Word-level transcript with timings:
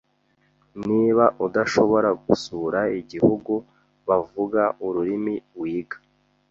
Niba 0.87 1.25
udashobora 1.45 2.09
gusura 2.25 2.79
igihugu 2.99 3.53
bavuga 4.07 4.61
ururimi 4.85 5.35
wiga, 5.59 5.97